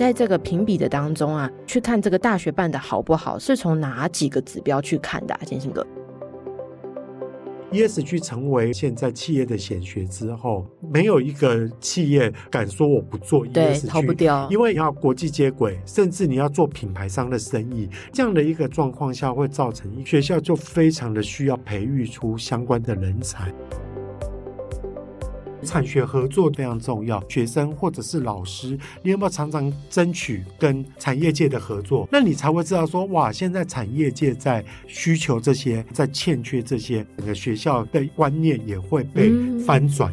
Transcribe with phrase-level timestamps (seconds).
[0.00, 5.40] 在这个评比的当中啊，去看这个大学办的好不好，是从哪几个指标去看的啊？
[5.44, 5.86] 建兴哥。
[7.70, 23.52] ESG 成为现在企业的显学之后，没有一个企业敢说我不做 ESG，对，逃不掉，因为你要国际接轨，甚至你要做品牌商的生意，这样的一个状况下，会造成学校就非常的需要培育出相关的人才。
[25.62, 32.08] 产学合作非常重要，学生或者是老师，你有没有常常争取跟产业界的合作？
[32.10, 39.32] 那你才会知道说，哇，现在产业界在需求这些，在欠缺这些，整个学校的观念也会被
[39.66, 40.12] 翻转。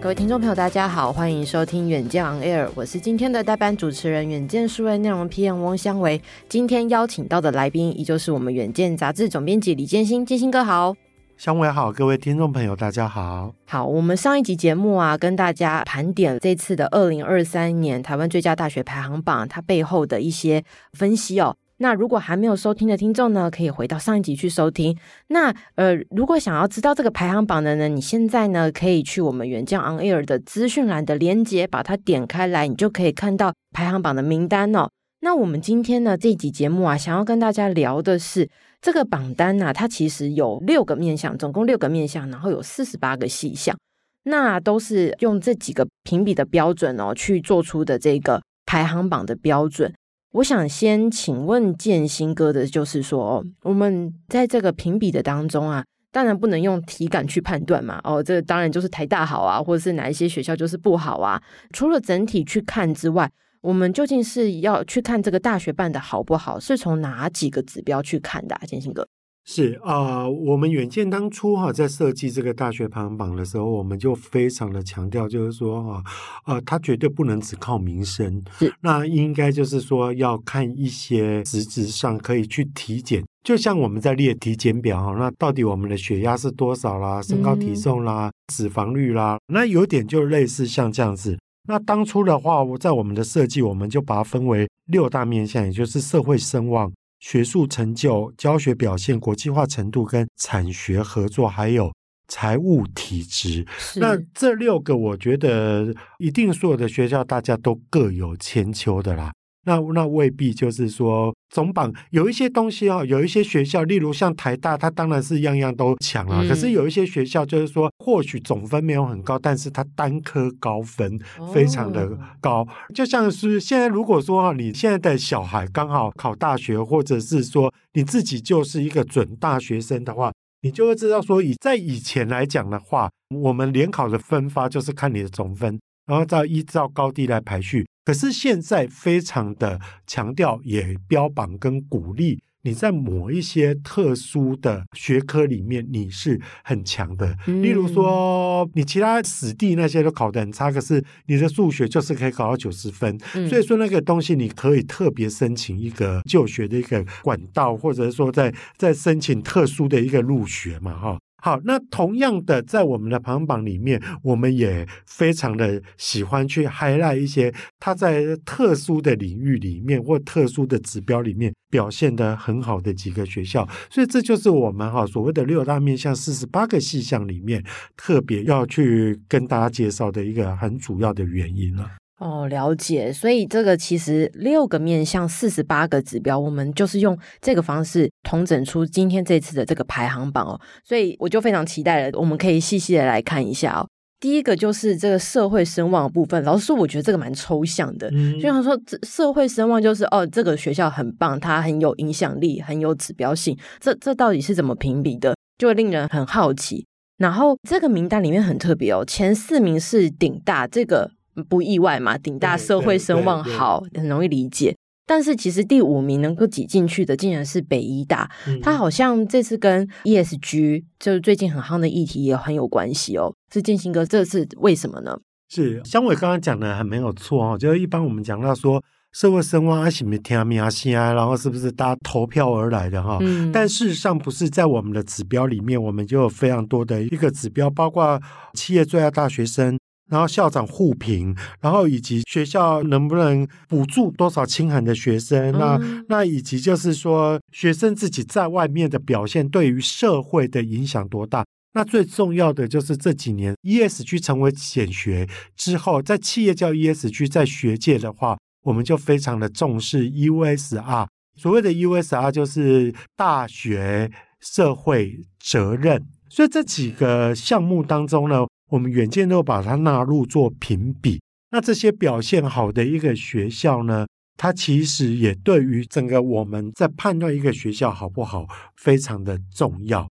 [0.00, 6.20] 各位听众朋友，大家好，欢迎收听远见 On Air，我是今天的代班主持人，远见数位内容 PM 翁香维。
[6.48, 10.94] 今天邀请到的来宾，依旧是我们远见杂志总编辑李建新，建新哥好。
[11.36, 13.54] 香维好，各位听众朋友，大家好。
[13.66, 21.54] 好，我们上一集节目啊，跟大家盘点这次的二零二三年台湾最佳大学排行榜，它背后的一些分析哦。
[21.76, 24.96] 那如果还没有收听的听众呢，可以回到上一集去收听。
[25.26, 34.88] 那呃，如果想要知道这个排行榜的呢，你现在呢可以去我们远见 On Air 的资讯栏的连接，把它点开来，你就可以看到排行榜的名单哦。
[35.20, 38.48] 那我们今天呢这集节目啊，想要跟大家聊的是。
[38.86, 43.76] 这个榜单呢、啊，它其实有六个面向，总共六个面向，然后有四十八个细项，
[44.22, 49.92] 那都是用这几个评比的标准哦去做出的这个排行榜的标准。
[50.34, 61.42] 我想先请问建兴哥的，就是说，我们在这个评比的当中啊，当然不能用体感去判断嘛，哦，这当然就是台大好啊，或者是哪一些学校就是不好啊。
[61.72, 63.28] 除了整体去看之外，
[63.66, 68.60] 我们究竟是要去看这个大学办得好不好，是从哪几个指标去看的啊？
[68.64, 69.08] 建兴哥
[69.44, 76.02] 是啊、呃，我们远见当初哈在设计这个大学排行榜的时候，我们就非常的强调，就是说哈，
[76.46, 78.40] 呃，它绝对不能只靠名声，
[78.82, 91.36] 那应该就是说要看一些实质上可以去体检，就像我们在列体检表哈，那到底我们的血压是多少啦，身高体重啦，嗯、脂肪率啦，那有点就类似像这样子。
[91.66, 101.92] 那当初的话，我在我们的设计，我们就把它分为六大面向，也就是社会声望、学术成就、教学表现、国际化程度、跟产学合作，还有
[102.28, 103.66] 财务体质。
[103.96, 109.32] 那这六个，我觉得一定所有的学校大家都各有千秋的啦。
[109.66, 116.40] 那那未必就是说总榜有一些东西哦，有一些学校，例如像台大，它当然是样样都强啊。
[116.42, 121.18] 嗯、可是有一些学校就是说，或许总分没有很高，但是它单科高分
[121.52, 122.08] 非常的
[122.40, 122.60] 高。
[122.60, 137.84] 哦、就像是现在如果说啊，你现在的小孩刚好考大学，或者是说你自己就是一个准大学生的话，你就会知道说，以在以前来讲的话，我们联考的分发就是看你的总分，然后再依照高低来排序。
[138.06, 147.36] 可是现在非常的强调，也标榜跟鼓励你在某一些特殊的学科里面你是很强的。
[147.48, 153.18] 嗯、例如说，你其他史地那些都考得很差，可是你的数学就是可以考到九十分。
[153.34, 161.18] 嗯、所以说那个东西你可以特别申请一个就学的一个管道，或者说在在申请特殊的一个入学嘛，哈。
[161.38, 177.62] 好，那同样的，在我们的排行榜里面，我们也非常的喜欢去 highlight 一些他在特殊的领域里面或特殊的指标里面表现得很好的几个学校，所以这就是我们哈所谓的六大面向四十八个细项里面
[177.96, 181.88] 特别要去跟大家介绍的一个很主要的原因了。
[182.18, 183.12] 哦，了解。
[183.12, 190.60] 所以这个其实六个面向四十八个指标，我们就是用这个方式统整出今天这次的这个排行榜哦。
[190.82, 193.86] 所以我就非常期待了，我们可以细细的来看一下哦。
[194.18, 198.08] 第一个就是这个社会声望的部分，老师说，我觉得这个蛮抽象的。
[198.14, 203.54] 嗯，就像说，这社会声望就是哦，这个学校很棒，它很有影响力，很有指标性。
[203.78, 205.36] 这这到底是怎么评比的？
[205.58, 206.86] 就会令人很好奇。
[207.18, 211.10] 然后这个名单里面很特别哦，前四名是顶大这个。
[211.48, 214.76] 不意外嘛，顶大社会声望好，很容易理解。
[215.08, 218.28] 但是其实第五名能够挤进去的，竟然是北医大。
[218.48, 223.32] 嗯、他好像这次跟 ESG 就是最近很夯的议题也很有关系哦。
[223.52, 225.16] 是建兴哥，这是为什么呢？
[225.48, 227.56] 是香维刚刚讲的很没有错哦。
[227.56, 228.82] 就是一般我们讲到说
[229.12, 230.68] 社会声望啊，什么听名啊，
[231.12, 233.18] 然后是不是大家投票而来的哈？
[233.20, 238.20] 嗯、但事实上不是，在我们的指标里面，我们就有非常多的一个指标，包括
[238.54, 239.78] 企业最爱大学生。
[240.08, 251.44] 然后校长互评，然后以及学校能不能补助多少清寒的学生，嗯、那那以及就是说学生自己在外面的表现对于社会的影响多大？
[251.74, 261.06] 那最重要的就是这几年 ESG 成为显学之后，在企业叫 ESG，在学界的话，我们就非常的重视 USR。
[261.38, 266.02] 所谓的 USR 就是大学社会责任。
[266.30, 271.20] 所以这几个项目当中呢，我们远见都把它纳入做评比。
[271.50, 280.08] 那这些表现好的一个学校呢，它其实也对于整个我们在判断一个学校好不好，非常的重要。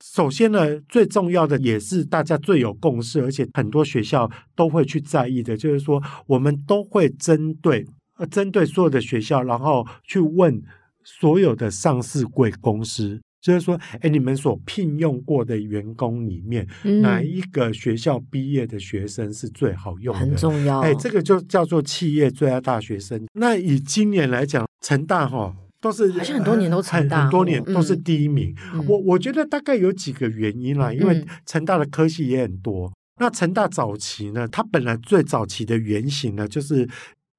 [0.00, 7.84] 首先呢，最重要的也是大家最有共识，而且很多学校都会去在意的，就是说我们都会针对
[8.16, 10.62] 呃针对所有的学校，然后去问
[11.02, 20.20] 所有的上市贵公司，就是说，哎，你们所聘用过的员工里面，嗯、哪一个学校毕业的学生是最好用的？
[20.20, 20.80] 很重要。
[20.80, 23.26] 哎，这个就叫做企业最爱大学生。
[23.32, 25.56] 那以今年来讲，成大哈。
[25.80, 28.52] 都是好像很多年都成大，很多年都是第一名。
[28.74, 32.88] 嗯、我我觉得大概有几个原因啦，因为成大的科系也很多。
[32.88, 36.84] 嗯、那成大早期呢，它本来最早期的原型呢，就是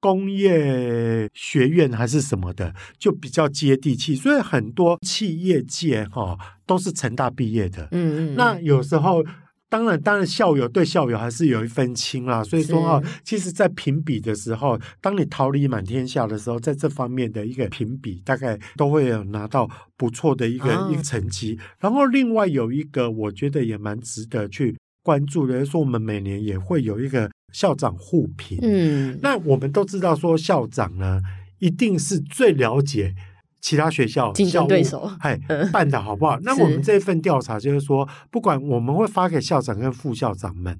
[0.00, 7.86] 工业学院还是什么的，就比较接地气，所以很多企业界哈、哦、都是成大毕业的。
[7.92, 9.24] 嗯嗯，那有时候。
[9.72, 12.42] 当然，当然，校友对校友还是有一分亲啦。
[12.42, 21.56] 所以说啊，其实，在评比的时候，当你桃李满天下的时候，在这方面的一个评比，大概都会有拿到不错的一个、哦、一个成绩。
[21.78, 28.58] 然后，另外有一个，我觉得也蛮值得去关注的，就是说我们每年也会有一个校长互评。
[28.62, 31.20] 嗯，那我们都知道，说校长呢，
[31.58, 33.14] 一定是最了解。
[33.62, 35.38] 其他学校竞争对手，哎，
[35.70, 36.38] 办的好不好？
[36.40, 40.74] 那我们这份调查就是说，不管我们会发给校长跟副校长们，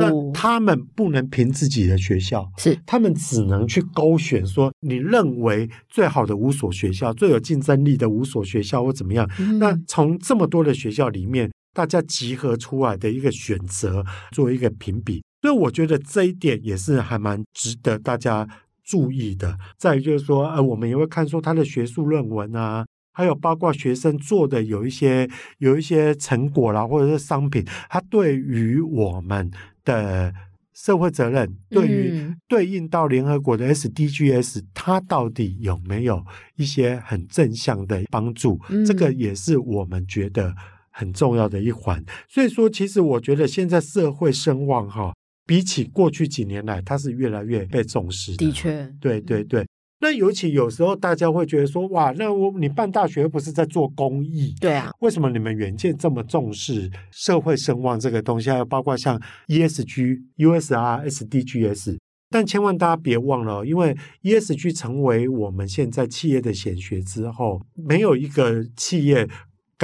[0.00, 9.30] 那他们不能凭自己的学校，是他们只能去勾选说，你认为最好的五所学校，最有竞争力的五所学校或怎么样？
[9.60, 15.22] 那从这么多的学校里面，大家集合出来的一个选择，做一个评比。
[15.42, 18.48] 所以我觉得这一点也是还蛮值得大家。
[18.86, 22.84] 注意的，再就是说，呃，我们也会看说他的学术论文啊，
[23.14, 25.26] 还有包括学生做的有一些
[25.56, 29.50] 有一些成果啦，或者是商品，它对于我们
[29.86, 30.34] 的
[30.74, 36.22] 社会责任，对于对应到联合国的 SDGs，它到底有没有
[36.56, 38.60] 一些很正向的帮助？
[38.86, 40.54] 这个也是我们觉得
[40.94, 42.02] 很重要的一环。
[42.28, 45.12] 所以说，其实我觉得现在社会声望哈。
[45.46, 48.46] 比起过去几年来，它是越来越被重视的。
[48.46, 49.62] 的确，对对对。
[50.00, 54.54] 那尤其有时候大家会觉得说，哇，那我你办大学又不是在做公益？
[54.58, 54.90] 对啊。
[55.00, 58.48] 为什么你们远见这么重视社会声望这个东西？
[58.48, 61.98] 还有包括像 ESG、USR、SDGs。
[62.30, 69.28] 但千万大家别忘了，因为 ESG 成为我们现在企业的显学之后，没有一个企业。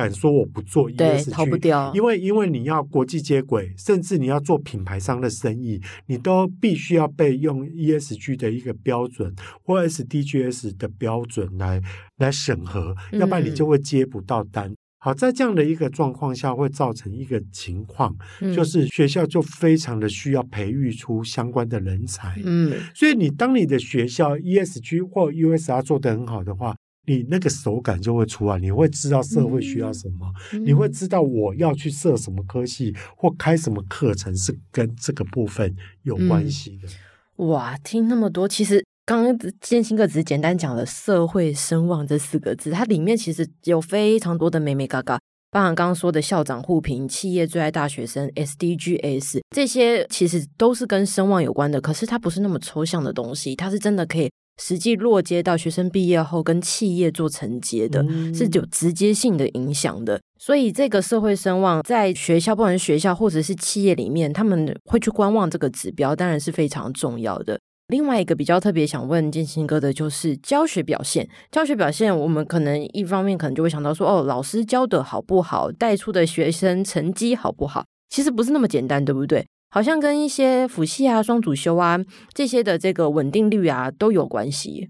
[0.01, 11.83] 敢说我不做 ESG，逃不掉，因为因为你要国际接轨，甚至你要做品牌商的生意，你都必须要被用 ESG 的一个标准或 SDGs 的标准来
[12.17, 14.71] 来审核，要不然你就会接不到单。
[14.71, 22.41] 嗯、好，在这样的一个状况下，会造成一个情况，嗯、就是学校就非常的需要培育出相关的人才。
[22.45, 26.75] 嗯，所以你当你的学校 ESG 或 USR 做得很好的话。
[27.11, 36.89] 你那个手感就会出来，你会知道社会需要什么，嗯、你会知道我要去设什么科系或开什么课程是跟这个部分有关系的。
[37.37, 45.19] 嗯、哇，听那么多，其实刚刚建新哥只是简单讲了“社会声望”这四个字，它里面其实有非常多的美美嘎嘎，
[45.51, 51.81] 包含刚刚说的校长互评、企业最爱大学生、SDGs 这些，其实都是跟声望有关的。
[51.81, 54.31] 可是它不是那么抽象的东西，它是真的可以。
[54.59, 60.21] 实际落接到学生毕业后跟企业做承接的，嗯、是有直接性的影响的。
[60.39, 67.59] 所以这个社会声望在学校，不管是学校或者是企业里面，他们会去观望这个指标，当然是非常重要的。
[67.89, 71.29] 另外一个比较特别想问建新哥的，就是教学表现。
[71.51, 77.85] 教学表现，我们可能一方面可能就会想到说，哦，老师教的好不好，带出的学生成绩好不好？
[78.09, 79.45] 其实不是那么简单，对不对？
[79.71, 81.99] 好像跟一些辅系啊、双主修啊
[82.35, 84.89] 这些的这个稳定率啊都有关系。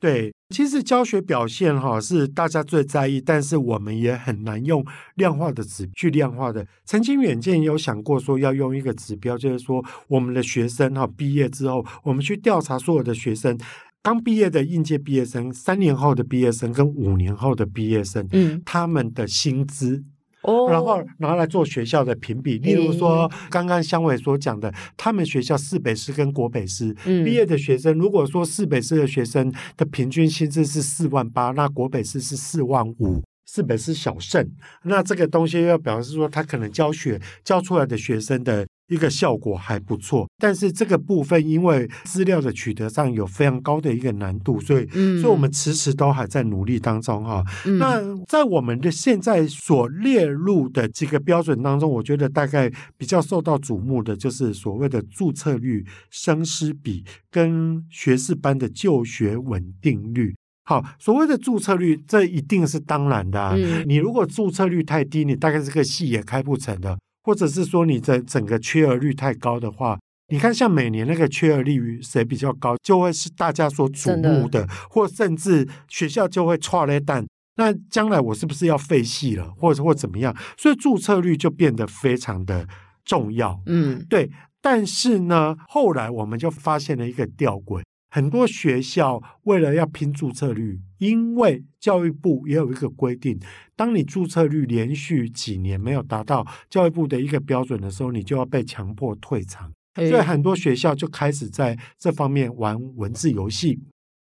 [0.00, 4.82] 对，其实教学表现哈是大家最在意，但是我们也很难用
[5.16, 6.66] 量化的指去量化的。
[6.86, 13.58] 曾经远见有想过说要用一个指标，就是说我们的学生哈毕业之后，我们去调查所有的学生
[14.02, 20.02] 刚毕业的应届毕业生、三年后的毕业生跟五年后的毕业生，嗯，他们的薪资。
[20.42, 34.48] 哦，然后拿来做学校的评比，例如说刚刚香伟所讲的，他们学校市北师跟国北师毕业的学生，如果说市北师的学生的平均薪资是四万八，那国北师是四万五，是不是小胜？
[34.84, 40.28] 那这个东西要表示说，他可能教学教出来的学生的一个效果还不错。
[40.36, 47.42] 但是这个部分因为资料的取得上有非常高的一个难度，所以，嗯、所以我们迟迟都还在努力当中哈。
[47.64, 60.34] 嗯、那在我们的现在所列入的几个标准当中，我觉得大概比较受到瞩目的就是所谓的注册率、生师比跟学士班的就学稳定率。
[60.64, 63.54] 好，所谓的注册率，这一定是当然的啊。
[63.56, 69.98] 嗯，你如果注册率太低，你大概这个系也开不成的，或者是说你的整个缺额率太高的话，
[70.28, 77.26] 你看像每年那个缺额率谁比较高，就会是大家所瞩目的，或甚至学校就会踹了蛋。
[77.56, 80.34] 那将来我是不是要废系了，或者或怎么样？
[80.56, 82.66] 所以注册率就变得非常的
[83.04, 83.60] 重要。
[83.66, 84.30] 嗯，对。
[84.62, 87.82] 但是呢，后来我们就发现了一个吊诡。
[88.10, 93.38] 很多学校为了要拼注册率，因为教育部也有一个规定，
[93.76, 99.72] 当你注册率连续几年没有达到教育部的一个标准的时候，你就要被强迫退场。
[99.94, 103.78] 所以很多学校就开始在这方面玩文字游戏。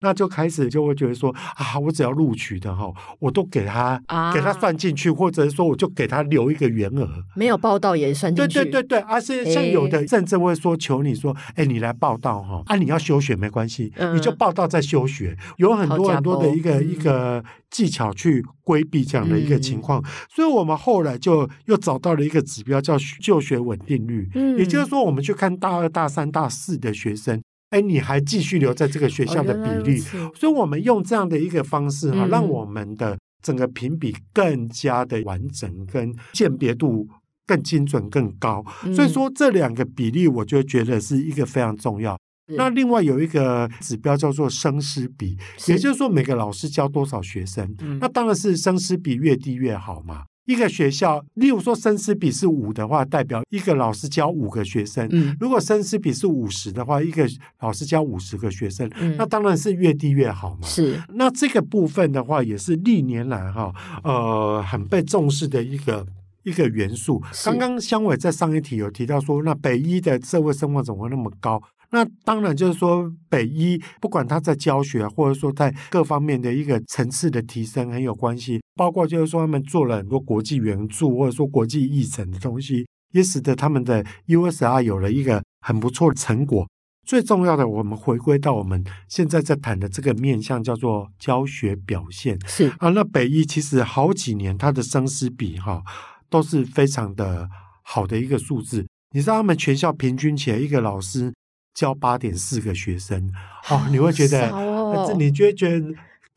[0.04, 8.52] 那就开始就会觉得说啊，我只要录取的哈，我都给他、啊、给他算进去，或者是说我就给他留一个员额，没有报道也算进去。
[8.52, 20.02] 对对对对，而、啊、是像有的甚至会说求你说，哎，你来报道哈，啊，你要休学没关系，嗯、你就报道再休学，有很多很多的一个、嗯、一个技巧去规避这样的一个情况。
[20.02, 27.42] 嗯、所以我们后来就又找到了一个指标叫就学稳定率，嗯、也就是说，我们去看大二、大三、大四的学生。
[27.74, 37.08] 哎，你还继续留在这个学校的比例，哦、所以我们用这样的一个方式哈，嗯、让我们的整个评比更加的完整，跟鉴别度
[37.48, 38.64] 更精准、更高。
[38.84, 42.16] 嗯、所以说这两个比例，我就觉得是一个非常重要。
[42.48, 50.22] 是那另外有一个指标叫做生师比，也就是说每个老师教多少学生，嗯、那当然是生师比越低越好嘛。
[50.46, 55.08] 一个学校，例如说生师比是五的话，代表一个老师教五个学生。
[55.10, 57.26] 嗯，如果生师比是五十的话，一个
[57.60, 60.66] 老师教五十个学生，嗯，那当然是越低越好嘛。
[60.66, 63.72] 是，那这个部分的话，也是历年来哈，
[64.02, 66.06] 呃，很被重视的一个
[66.42, 67.22] 一个元素。
[67.32, 71.62] 是刚刚香伟在上一题有提到说，那北一的社会声望怎么会那么高？
[71.94, 78.60] 那当然就是说，北医不管他在教学，或者说在各方面的一个层次的提升很有关系。
[78.74, 86.68] 包括就是说，他们做了很多国际援助，或者说国际议程的东西，也使得他们的 USR 有了一个很不错的成果。
[87.06, 92.36] 最重要的，我们回归到我们现在在谈的这个面向，叫做教学表现。
[92.48, 95.80] 是啊，那北医其实好几年它的生师比哈
[96.28, 97.48] 都是非常的
[97.84, 98.84] 好的一个数字。
[99.12, 101.32] 你知道，他们全校平均起来一个老师。
[101.74, 103.30] 教八点四个学生，
[103.68, 105.84] 哦，你会觉得，哦、你觉得觉得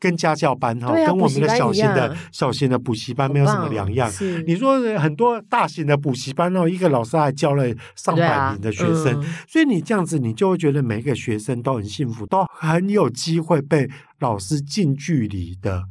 [0.00, 4.10] 跟家教班哈，啊、跟我们的小型的小型的补习班没有什么两样。
[4.46, 7.64] 你说很多大型的补习班哦，一个老师还教了
[7.94, 15.84] 上百名的学生，啊嗯、所以你这样子，你就会觉得每一个学生都很幸福，都很有机会被老师近距离的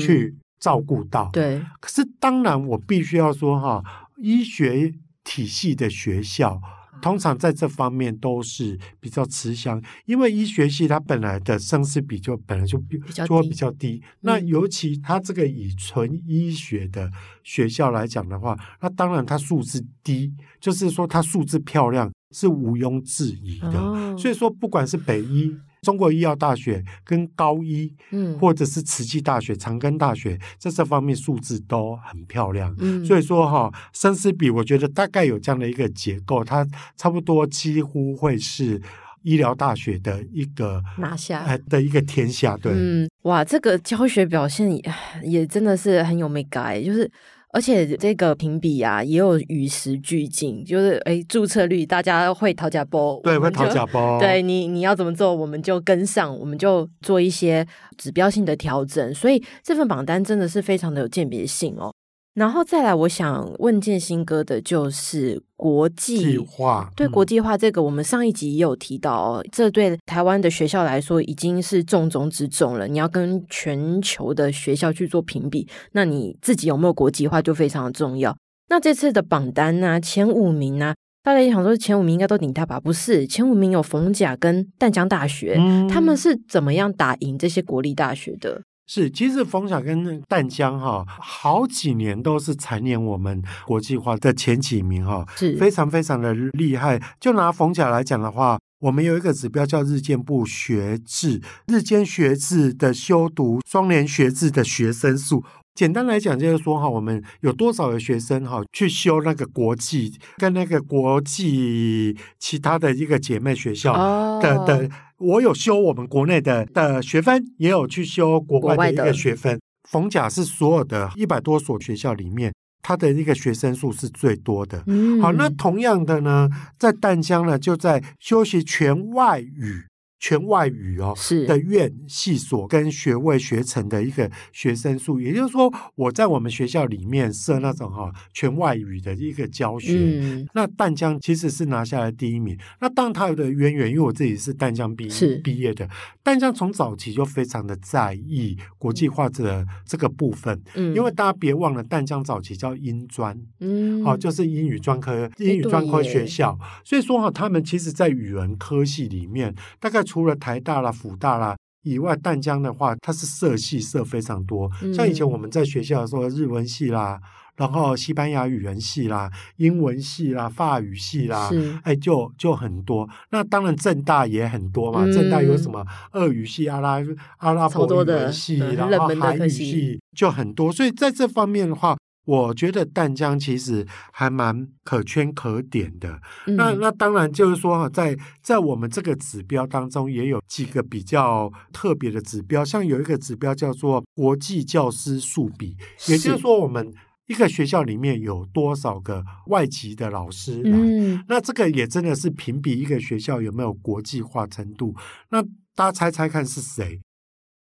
[0.00, 1.30] 去照顾到。
[1.30, 3.82] 嗯、对，可是当然我必须要说哈，
[4.16, 6.60] 医学体系的学校。
[7.00, 14.02] 通常在这方面都是比较吃香，因为医学系它本来的生师比就本来就比就会比较低。
[14.20, 17.10] 那尤其它这个以纯医学的
[17.42, 23.78] 学校来讲的话，那当然它素质低，就是说它素质漂亮是毋庸置疑的。
[23.78, 25.56] 哦、所以说，不管是北医。
[25.82, 32.74] 中国医药大学跟高医，嗯，或者是慈济大学、长庚大学，在这方面数字都很漂亮。
[32.78, 36.66] 嗯，所以说哈，生死比我觉得大概有这样的一个结构，它
[36.96, 38.80] 差不多几乎会是
[39.22, 42.56] 医疗大学的一个拿下哎的一个天下。
[42.56, 44.82] 对，嗯，哇，这个教学表现也
[45.22, 47.10] 也真的是很有美感，就是。
[47.50, 61.92] 而且这个评比啊，也有与时俱进，就是诶，注册率大家会讨价包，对，会讨价包，对你你要怎么做，我们就跟上，我们就做一些指标性的调整，所以这份榜单真的是非常的有鉴别性哦。
[62.38, 66.88] 然后再来，我想问建新哥的就是国际化。
[66.94, 72.86] 对国际化这个，我们上一集也有提到哦，这对台湾的学校来说已经是重中之重了。
[72.86, 78.36] 你要跟全球的学校去做评比，那你自己有没有国际化就非常的重要。
[78.68, 82.78] 那这次的榜单呢，前五名呢，大家也想说前五名应该都顶他吧？
[82.78, 88.62] 不是，前五名有逢甲跟淡江大学，嗯、他们是怎么样打赢这些国立大学的？
[88.88, 97.00] 是，其实逢甲跟淡江哈，好几年都是蝉联我们国际化的前几名哈，是非常非常的厉害。
[97.20, 105.44] 就拿逢甲来讲的话，我们有一个指标叫日间部学制，日间学制的修读双联学制的学生数。
[105.74, 113.92] 简单来讲，就是说哈，我们有多少的学生哈去修那个国际跟那个国际其他的一个姐妹学校
[114.40, 114.66] 的、oh.
[114.66, 119.60] 的，我有修我们国内的的学分，也有去修国外的一个学分。
[119.88, 124.84] 逢甲是所有的一百多所学校里面，它的一个学生数是最多的。
[124.86, 126.48] 嗯，好，那同样的呢，
[126.78, 129.86] 在淡江呢，就在修习全外语。
[130.18, 131.46] 全外语哦，是。
[131.46, 142.58] 的院系所跟学位学程的一个学生数，也就是说，我在我们学校里面设那种哈全外语的一个教学，嗯、那淡江其实是拿下来第一名。
[142.80, 145.08] 那当然它有的渊源，因为我自己是淡江毕
[145.44, 145.88] 毕业的，
[146.24, 160.02] 淡江从早期就非常的在意国际化的这个部分，嗯，因为大家别忘了，淡江早期叫英专，嗯，好，就是英语专科英语专科学校，所以说哈，他们其实在语文科系里面大概。
[160.08, 164.70] 除了台大啦、辅大啦以外，淡江的话，它是社系社非常多。
[164.94, 167.20] 像以前我们在学校说日文系啦，
[167.56, 171.50] 然后西班牙语言系啦、英文系啦、法语系啦，
[171.84, 173.08] 哎，就就很多。
[173.30, 176.98] 那当然正大也很多嘛，政大有什么俄语系、阿拉
[177.38, 180.72] 阿拉伯语言系，然后韩语系就很多。
[180.72, 181.96] 所以在这方面的话。
[182.28, 186.20] 我觉得淡江其实还蛮可圈可点的。
[186.46, 195.74] 嗯、那那当然就是说，在在我们这个指标当中，也有几个比较特别的指标，像有一个指标叫做国际教师数比，
[196.06, 196.92] 也就是说，我们
[197.28, 200.60] 一个学校里面有多少个外籍的老师。
[200.66, 204.94] 嗯，那这个也真的是评比一个学校有没有国际化程度。
[205.30, 205.42] 那
[205.74, 207.00] 大家猜猜看是谁？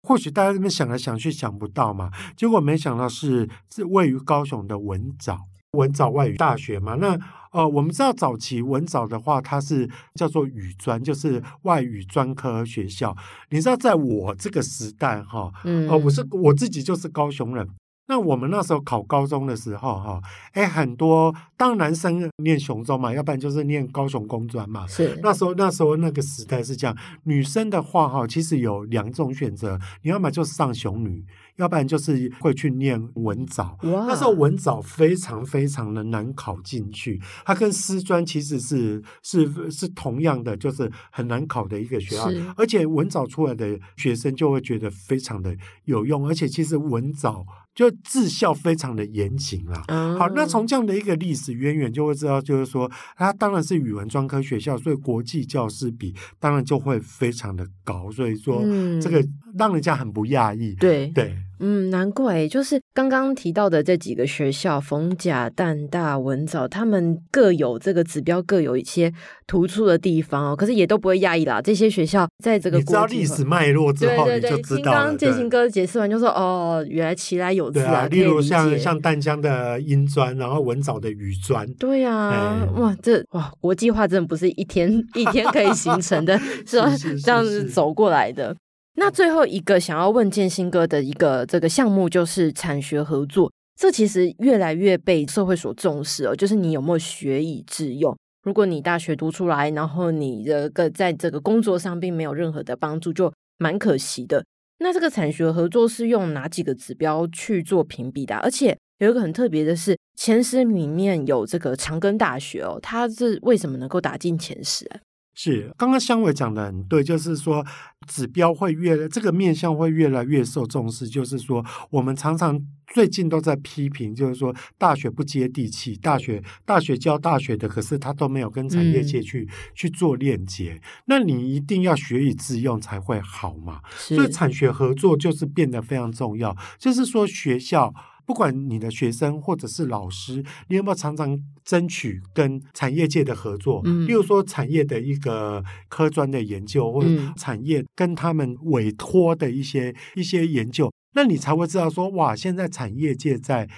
[0.07, 5.39] 或许大家这边想来想去想不到嘛，结果没想到是是位于高雄的文藻
[5.77, 6.95] 文藻外语大学嘛。
[6.95, 7.17] 那
[7.51, 13.15] 呃，我们知道早期文藻的话，它是叫做语专，就是外语专科学校。
[13.50, 17.67] 你知道，在我这个时代哈，嗯，呃，我是我自己就是高雄人。
[18.05, 24.86] 那我们那时候考高中的时候，哈，哎，很多当男生念雄中嘛，要不然就是念高雄工专嘛。
[24.88, 26.96] 是那时候，那时候那个时代是这样。
[27.24, 33.77] 女生的话，哈，其实有两种选择，你要么就是上雄女，要不然就是会去念文藻。
[33.83, 42.29] 哇那时候文藻非常非常的难考进去，它跟师专其实是是是同样的，就是很难考的一个学校。
[42.29, 47.46] 是而且文藻出来的学生就会觉得非常的有用，而且其实文藻。
[47.74, 49.83] 就治校非常的严谨啦。
[49.88, 58.62] 嗯、好，那从这样的一个历史渊源就会知道，就是说，它当然是语文专科学校，所以国际教师比当然就会非常的高，所以说
[59.01, 59.25] 这个
[59.57, 60.75] 让人家很不讶异。
[60.75, 61.38] 对、嗯、对。
[61.59, 69.11] 对嗯，难怪，就是刚刚提到的这几个学校，逢甲、淡大、文藻，他们各有这个指标，各有一些
[69.48, 70.55] 突出的地方哦。
[70.55, 74.98] 可是也都不会讶异啦，这些学校在这个你知道历史脉络之后，对对对，你就知道了。
[74.98, 78.07] 刚刚建新哥解释完就说，哦，原来其来有自啊。
[78.07, 86.92] 例如像像淡江的英专，然后文藻的语专，对呀、啊，嗯、哇，这哇国际化真的不是一天 一天可以形成的， 是吧？
[87.24, 88.55] 这样子走过来的。
[88.96, 96.36] 那最后一个想要问建新哥的一个这个项目就是产学合作，这其实越来越被社会所重视哦。
[96.36, 98.16] 就是你有没有学以致用？
[98.44, 104.46] 如果你大学读出来，然后你的个在这个工作上并没有任何的帮助，就蛮可惜的。
[104.79, 108.36] 那这个产学合作是用哪几个指标去做评比的？
[108.38, 115.00] 而且有一个很特别的是，前十里面有这个长庚大学哦，它是为什么能够打进前十啊？
[115.35, 117.65] 是，刚刚香伟讲的很对，就是说
[118.07, 121.07] 指标会越这个面向会越来越受重视。
[121.07, 130.79] 就是说，我们常常最近都在批评，就是说大学不接地气，大学大学教大学的，可是他都没有跟产业界去、嗯、去做链接。
[131.05, 133.81] 那你一定要学以致用才会好嘛。
[133.98, 136.55] 所以产学合作就是变得非常重要。
[136.77, 137.93] 就是说学校。
[138.25, 143.81] 不管你的学生或者是老师，你有没有常常争取跟产业界的合作？
[143.86, 153.70] 嗯，比如说产业的一个科专的研究，或者产业跟他们委托的一些一些研究，那你才会知道说，哇，现在产业界在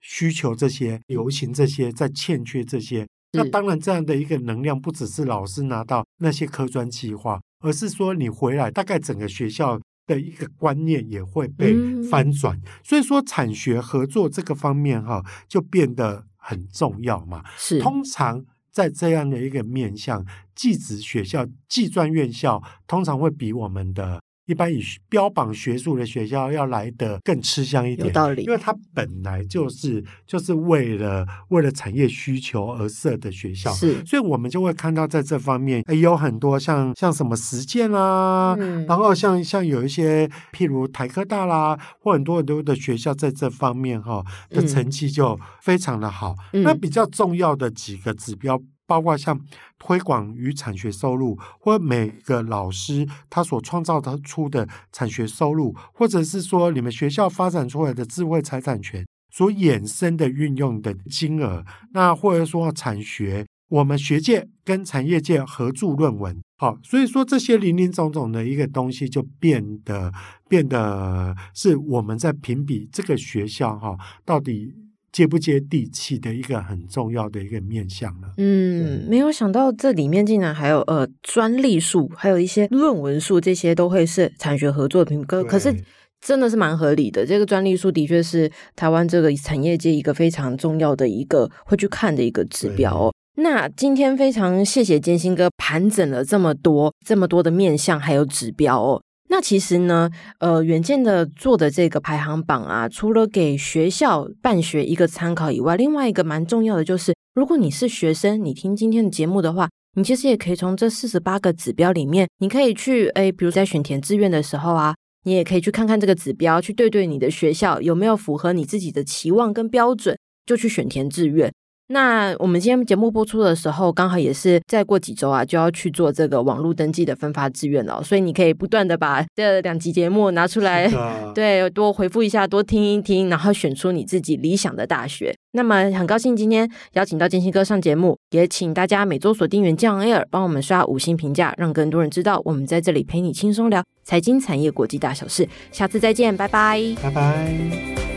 [0.00, 3.06] 需求这些、流行这些、在欠缺这些。
[3.32, 9.80] 那当然，这样的一个能量不只是老师拿到那些科专计划，而是说你回来，大概整个学校。
[10.06, 11.74] 的一个观念也会被
[12.10, 17.42] 翻转，嗯、所以说产学合作这个方面哈，就变得很重要嘛。
[17.56, 46.34] 是，通常在这样的一个面向，技职学校、技专院校通常会比我们的一般以标榜学术的学校要来得更吃香一点，有道理，因为它本来就是就是为了为了产业需求而设的学校，是，所以我们就会看到在这方面也有很多像像什么实践啦，嗯、然后像像有一些譬如台科大啦，或很多很多的学校在这方面哈的成绩就非常的好。
[46.52, 48.60] 嗯、那比较重要的几个指标。
[48.92, 49.40] 包括像
[49.78, 70.12] 推广与产学收入，或每个老师他所创造的出的产学收入，或者是说你们学校发展出来的智慧财产权所衍生的运用的金额，那或者说产学，我们学界跟产业界合著论文，好，所以说这些林林总总的一个东西就变得
[70.50, 74.81] 变得是我们在评比这个学校哈到底。
[75.12, 78.32] 接不接地气的一个很重要的一个面向了。
[78.38, 85.74] 嗯，没有想到这里面竟然还有呃专利数，还有一些论文数，这些都会是产学合作的评可，可是
[86.20, 87.26] 真的是蛮合理的。
[87.26, 93.12] 这个专利数的确是台湾这个产业界一个非常重要的一个会去看的一个指标哦。
[93.36, 99.02] 那今天非常谢谢建新哥盘整了这么多这么多的面向还有指标哦。
[99.32, 120.14] 那其实呢，呃，远见的做的这个排行榜啊，除了给学校办学一个参考以外，另外一个蛮重要的就是，如果你是学生，你听今天的节目的话，你其实也可以从这四十八个指标里面，你可以去，诶，比如在选填志愿的时候啊，你也可以去看看这个指标，去对对你的学校有没有符合你自己的期望跟标准，
[120.44, 121.50] 就去选填志愿。
[121.88, 128.02] 那我们今天节目播出的时候，刚好也是再过几周啊，就要去做这个网络登记的分发志愿了。
[128.02, 130.90] 所以你可以不断的把这两集节目拿出来，
[131.34, 135.34] 对，多回复一下，多听一听，然后选出你自己理想的大学。
[135.54, 145.46] 那么很高兴今天邀请到建兴哥上节目，也请大家每周锁定远见 Air，帮我们刷五星评价，让更多人知道我们在这里陪你轻松聊财经产业国际大小事。
[145.70, 148.11] 下次再见，拜拜，拜拜。